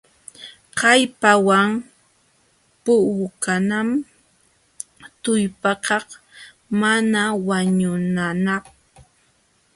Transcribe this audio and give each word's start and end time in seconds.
Kallpawan 0.79 1.69
puukanam 2.83 3.89
tullpakaq 5.23 6.05
mana 6.81 7.21
wañunanapq. 7.47 8.65